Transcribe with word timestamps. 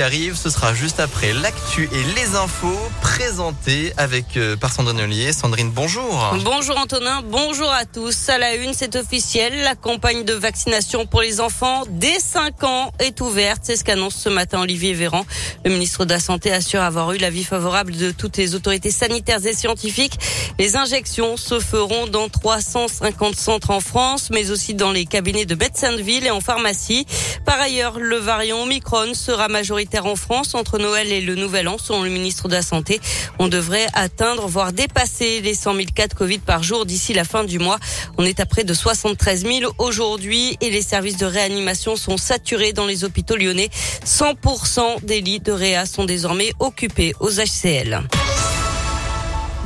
arrive, 0.00 0.36
ce 0.36 0.48
sera 0.48 0.74
juste 0.74 1.00
après 1.00 1.32
l'actu 1.32 1.88
et 1.92 2.04
les 2.14 2.36
infos 2.36 2.78
présentées 3.00 3.92
avec 3.96 4.36
euh, 4.36 4.56
par 4.56 4.72
Sandrine 4.72 5.00
Ollier. 5.00 5.32
Sandrine, 5.32 5.72
bonjour. 5.72 6.36
Bonjour 6.44 6.78
Antonin, 6.78 7.20
bonjour 7.24 7.68
à 7.72 7.84
tous. 7.84 8.28
À 8.28 8.38
la 8.38 8.54
une, 8.54 8.74
c'est 8.74 8.94
officiel, 8.94 9.52
la 9.64 9.74
campagne 9.74 10.22
de 10.22 10.34
vaccination 10.34 11.04
pour 11.04 11.20
les 11.20 11.40
enfants 11.40 11.82
dès 11.88 12.20
5 12.20 12.62
ans 12.62 12.92
est 13.00 13.20
ouverte. 13.20 13.62
C'est 13.64 13.74
ce 13.74 13.82
qu'annonce 13.82 14.14
ce 14.14 14.28
matin 14.28 14.60
Olivier 14.60 14.94
Véran. 14.94 15.26
Le 15.64 15.72
ministre 15.72 16.04
de 16.04 16.12
la 16.12 16.20
Santé 16.20 16.52
assure 16.52 16.82
avoir 16.82 17.12
eu 17.12 17.18
l'avis 17.18 17.44
favorable 17.44 17.96
de 17.96 18.12
toutes 18.12 18.36
les 18.36 18.54
autorités 18.54 18.92
sanitaires 18.92 19.44
et 19.44 19.52
scientifiques. 19.52 20.18
Les 20.60 20.76
injections 20.76 21.36
se 21.36 21.58
feront 21.58 22.06
dans 22.06 22.28
350 22.28 23.34
centres 23.34 23.70
en 23.70 23.80
France, 23.80 24.30
mais 24.30 24.52
aussi 24.52 24.74
dans 24.74 24.92
les 24.92 25.06
cabinets 25.06 25.44
de 25.44 25.56
médecins 25.56 25.92
de 25.92 26.02
ville 26.02 26.24
et 26.24 26.30
en 26.30 26.40
pharmacie. 26.40 27.04
Par 27.44 27.60
ailleurs, 27.60 27.98
le 27.98 28.16
variant 28.16 28.62
Omicron 28.62 29.14
sera 29.14 29.48
majoritaire 29.48 29.87
en 29.96 30.16
France 30.16 30.54
entre 30.54 30.78
Noël 30.78 31.10
et 31.12 31.20
le 31.20 31.34
Nouvel 31.34 31.66
An, 31.68 31.76
selon 31.78 32.02
le 32.02 32.10
ministre 32.10 32.48
de 32.48 32.54
la 32.54 32.62
Santé. 32.62 33.00
On 33.38 33.48
devrait 33.48 33.86
atteindre, 33.94 34.46
voire 34.46 34.72
dépasser 34.72 35.40
les 35.40 35.54
100 35.54 35.74
000 35.74 35.86
cas 35.94 36.06
de 36.06 36.14
Covid 36.14 36.38
par 36.38 36.62
jour 36.62 36.84
d'ici 36.84 37.14
la 37.14 37.24
fin 37.24 37.44
du 37.44 37.58
mois. 37.58 37.78
On 38.18 38.24
est 38.24 38.40
à 38.40 38.46
près 38.46 38.64
de 38.64 38.74
73 38.74 39.44
000 39.44 39.72
aujourd'hui 39.78 40.56
et 40.60 40.70
les 40.70 40.82
services 40.82 41.16
de 41.16 41.26
réanimation 41.26 41.96
sont 41.96 42.18
saturés 42.18 42.72
dans 42.72 42.86
les 42.86 43.04
hôpitaux 43.04 43.36
lyonnais. 43.36 43.70
100% 44.04 45.04
des 45.04 45.20
lits 45.20 45.40
de 45.40 45.52
réa 45.52 45.86
sont 45.86 46.04
désormais 46.04 46.52
occupés 46.60 47.14
aux 47.20 47.30
HCL. 47.30 48.02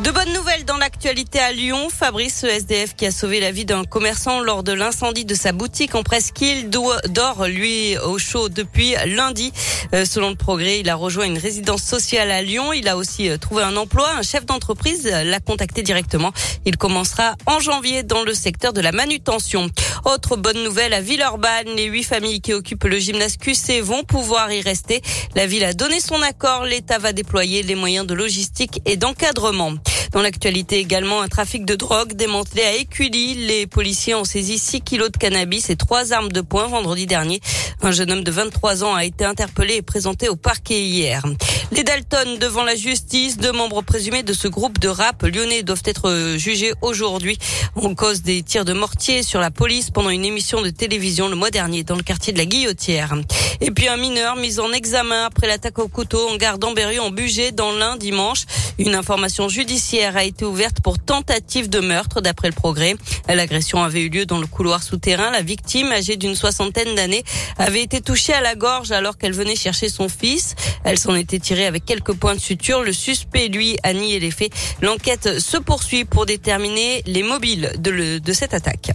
De 0.00 0.10
bonnes 0.10 0.32
nouvelles 0.32 0.64
dans 0.64 0.78
l'actualité 0.78 1.38
à 1.38 1.52
Lyon. 1.52 1.88
Fabrice, 1.90 2.42
le 2.44 2.48
SDF 2.48 2.96
qui 2.96 3.04
a 3.04 3.10
sauvé 3.10 3.40
la 3.40 3.52
vie 3.52 3.66
d'un 3.66 3.84
commerçant 3.84 4.40
lors 4.40 4.62
de 4.62 4.72
l'incendie 4.72 5.26
de 5.26 5.34
sa 5.34 5.52
boutique 5.52 5.94
en 5.94 6.02
presqu'île, 6.02 6.70
dort 6.70 7.46
lui 7.46 7.98
au 7.98 8.18
chaud 8.18 8.48
depuis 8.48 8.94
lundi. 9.06 9.52
Euh, 9.92 10.06
selon 10.06 10.30
le 10.30 10.34
progrès, 10.34 10.80
il 10.80 10.88
a 10.88 10.96
rejoint 10.96 11.26
une 11.26 11.36
résidence 11.36 11.82
sociale 11.82 12.30
à 12.30 12.42
Lyon. 12.42 12.72
Il 12.72 12.88
a 12.88 12.96
aussi 12.96 13.28
euh, 13.28 13.36
trouvé 13.36 13.62
un 13.62 13.76
emploi. 13.76 14.08
Un 14.16 14.22
chef 14.22 14.46
d'entreprise 14.46 15.04
l'a 15.04 15.40
contacté 15.40 15.82
directement. 15.82 16.32
Il 16.64 16.78
commencera 16.78 17.36
en 17.44 17.60
janvier 17.60 18.02
dans 18.02 18.22
le 18.22 18.32
secteur 18.32 18.72
de 18.72 18.80
la 18.80 18.92
manutention. 18.92 19.68
Autre 20.06 20.36
bonne 20.36 20.64
nouvelle 20.64 20.94
à 20.94 21.02
Villeurbanne, 21.02 21.68
les 21.76 21.84
huit 21.84 22.02
familles 22.04 22.40
qui 22.40 22.54
occupent 22.54 22.84
le 22.84 22.98
gymnase 22.98 23.36
QC 23.36 23.82
vont 23.82 24.04
pouvoir 24.04 24.50
y 24.50 24.62
rester. 24.62 25.02
La 25.34 25.46
ville 25.46 25.64
a 25.64 25.74
donné 25.74 26.00
son 26.00 26.22
accord. 26.22 26.64
L'État 26.64 26.98
va 26.98 27.12
déployer 27.12 27.62
les 27.62 27.74
moyens 27.74 28.06
de 28.06 28.14
logistique 28.14 28.80
et 28.86 28.96
d'encadrement. 28.96 29.74
Dans 30.12 30.20
l'actualité 30.20 30.76
également, 30.78 31.22
un 31.22 31.28
trafic 31.28 31.64
de 31.64 31.74
drogue 31.74 32.12
démantelé 32.12 32.62
à 32.62 32.74
Écully. 32.74 33.34
Les 33.34 33.66
policiers 33.66 34.14
ont 34.14 34.24
saisi 34.24 34.58
6 34.58 34.82
kilos 34.82 35.10
de 35.10 35.16
cannabis 35.16 35.70
et 35.70 35.76
trois 35.76 36.12
armes 36.12 36.30
de 36.30 36.42
poing 36.42 36.66
vendredi 36.66 37.06
dernier. 37.06 37.40
Un 37.80 37.92
jeune 37.92 38.12
homme 38.12 38.22
de 38.22 38.30
23 38.30 38.84
ans 38.84 38.94
a 38.94 39.06
été 39.06 39.24
interpellé 39.24 39.76
et 39.76 39.82
présenté 39.82 40.28
au 40.28 40.36
parquet 40.36 40.82
hier. 40.82 41.24
Les 41.72 41.82
Dalton 41.82 42.36
devant 42.38 42.62
la 42.62 42.76
justice, 42.76 43.38
deux 43.38 43.52
membres 43.52 43.80
présumés 43.80 44.22
de 44.22 44.34
ce 44.34 44.48
groupe 44.48 44.78
de 44.78 44.88
rap 44.88 45.22
lyonnais 45.22 45.62
doivent 45.62 45.82
être 45.86 46.34
jugés 46.36 46.72
aujourd'hui 46.82 47.38
en 47.74 47.94
cause 47.94 48.20
des 48.20 48.42
tirs 48.42 48.66
de 48.66 48.74
mortier 48.74 49.22
sur 49.22 49.40
la 49.40 49.50
police 49.50 49.90
pendant 49.90 50.10
une 50.10 50.26
émission 50.26 50.60
de 50.60 50.68
télévision 50.68 51.28
le 51.28 51.36
mois 51.36 51.50
dernier 51.50 51.84
dans 51.84 51.96
le 51.96 52.02
quartier 52.02 52.34
de 52.34 52.38
la 52.38 52.44
Guillotière. 52.44 53.14
Et 53.62 53.70
puis 53.70 53.88
un 53.88 53.96
mineur 53.96 54.36
mis 54.36 54.60
en 54.60 54.70
examen 54.72 55.24
après 55.24 55.46
l'attaque 55.46 55.78
au 55.78 55.88
couteau 55.88 56.28
en 56.28 56.36
gare 56.36 56.58
d'Ambérieu 56.58 57.00
en 57.00 57.10
Bugey 57.10 57.52
dans 57.52 57.72
l'Ain 57.72 57.96
dimanche. 57.96 58.44
Une 58.78 58.94
information 58.94 59.48
judiciaire 59.48 60.01
a 60.04 60.24
été 60.24 60.44
ouverte 60.44 60.80
pour 60.82 60.98
tentative 60.98 61.68
de 61.68 61.80
meurtre 61.80 62.20
d'après 62.20 62.48
le 62.48 62.54
progrès. 62.54 62.96
L'agression 63.28 63.82
avait 63.82 64.02
eu 64.02 64.08
lieu 64.08 64.26
dans 64.26 64.38
le 64.38 64.46
couloir 64.46 64.82
souterrain. 64.82 65.30
La 65.30 65.42
victime, 65.42 65.92
âgée 65.92 66.16
d'une 66.16 66.34
soixantaine 66.34 66.94
d'années, 66.94 67.24
avait 67.58 67.82
été 67.82 68.00
touchée 68.00 68.32
à 68.32 68.40
la 68.40 68.54
gorge 68.54 68.92
alors 68.92 69.16
qu'elle 69.16 69.32
venait 69.32 69.56
chercher 69.56 69.88
son 69.88 70.08
fils. 70.08 70.54
Elle 70.84 70.98
s'en 70.98 71.14
était 71.14 71.38
tirée 71.38 71.66
avec 71.66 71.84
quelques 71.84 72.14
points 72.14 72.34
de 72.34 72.40
suture. 72.40 72.82
Le 72.82 72.92
suspect, 72.92 73.48
lui, 73.48 73.78
a 73.82 73.92
nié 73.92 74.18
les 74.20 74.30
faits. 74.30 74.52
L'enquête 74.80 75.38
se 75.38 75.56
poursuit 75.56 76.04
pour 76.04 76.26
déterminer 76.26 77.02
les 77.06 77.22
mobiles 77.22 77.72
de 77.78 78.32
cette 78.32 78.54
attaque. 78.54 78.92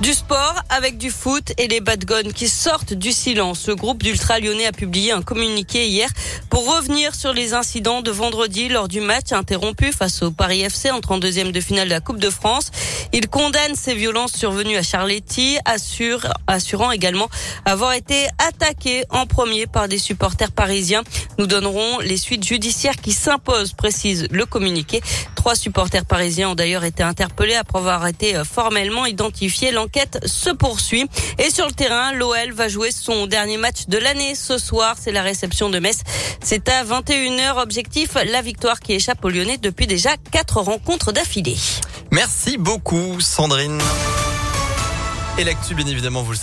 Du 0.00 0.14
sport 0.14 0.54
avec 0.70 0.96
du 0.96 1.10
foot 1.10 1.52
et 1.58 1.68
les 1.68 1.80
bad 1.80 2.06
guns 2.06 2.32
qui 2.34 2.48
sortent 2.48 2.94
du 2.94 3.12
silence. 3.12 3.68
Le 3.68 3.76
groupe 3.76 4.02
d'Ultra 4.02 4.40
Lyonnais 4.40 4.64
a 4.64 4.72
publié 4.72 5.12
un 5.12 5.20
communiqué 5.20 5.88
hier 5.88 6.08
pour 6.48 6.74
revenir 6.74 7.14
sur 7.14 7.34
les 7.34 7.52
incidents 7.52 8.00
de 8.00 8.10
vendredi 8.10 8.70
lors 8.70 8.88
du 8.88 9.00
match 9.00 9.32
interrompu 9.32 9.92
face 9.92 10.22
au 10.22 10.30
Paris 10.30 10.62
FC 10.62 10.90
en 10.90 11.00
32e 11.00 11.52
de 11.52 11.60
finale 11.60 11.88
de 11.88 11.92
la 11.92 12.00
Coupe 12.00 12.18
de 12.18 12.30
France. 12.30 12.70
Il 13.12 13.28
condamne 13.28 13.74
ces 13.74 13.94
violences 13.94 14.32
survenues 14.32 14.78
à 14.78 14.82
Charletti, 14.82 15.58
assurant 16.46 16.90
également 16.92 17.28
avoir 17.66 17.92
été 17.92 18.26
attaqué 18.38 19.04
en 19.10 19.26
premier 19.26 19.66
par 19.66 19.86
des 19.86 19.98
supporters 19.98 20.52
parisiens. 20.52 21.02
Nous 21.38 21.46
donnerons 21.46 21.98
les 21.98 22.16
suites 22.16 22.44
judiciaires 22.44 22.96
qui 22.96 23.12
s'imposent, 23.12 23.74
précise 23.74 24.28
le 24.30 24.46
communiqué. 24.46 25.02
Trois 25.34 25.54
supporters 25.54 26.04
parisiens 26.04 26.50
ont 26.50 26.54
d'ailleurs 26.54 26.84
été 26.84 27.02
interpellés 27.02 27.54
après 27.54 27.78
avoir 27.78 28.06
été 28.06 28.36
euh, 28.36 28.44
formellement 28.44 29.06
identifiés. 29.06 29.72
L'enquête 29.92 30.20
se 30.24 30.50
poursuit. 30.50 31.08
Et 31.38 31.50
sur 31.50 31.66
le 31.66 31.72
terrain, 31.72 32.12
l'OL 32.12 32.52
va 32.52 32.68
jouer 32.68 32.92
son 32.92 33.26
dernier 33.26 33.56
match 33.56 33.86
de 33.88 33.98
l'année 33.98 34.36
ce 34.36 34.56
soir. 34.56 34.94
C'est 35.00 35.10
la 35.10 35.22
réception 35.22 35.68
de 35.68 35.80
Metz. 35.80 36.02
C'est 36.44 36.68
à 36.68 36.84
21h. 36.84 37.60
Objectif, 37.60 38.14
la 38.14 38.40
victoire 38.40 38.78
qui 38.78 38.92
échappe 38.92 39.24
aux 39.24 39.30
Lyonnais 39.30 39.58
depuis 39.58 39.88
déjà 39.88 40.10
quatre 40.30 40.60
rencontres 40.60 41.10
d'affilée. 41.10 41.56
Merci 42.12 42.56
beaucoup, 42.56 43.20
Sandrine. 43.20 43.80
Et 45.38 45.44
l'actu, 45.44 45.74
bien 45.74 45.86
évidemment, 45.86 46.22
vous 46.22 46.32
le 46.32 46.36
savez. 46.36 46.38